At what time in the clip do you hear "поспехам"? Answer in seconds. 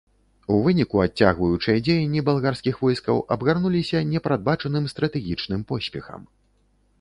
5.75-6.21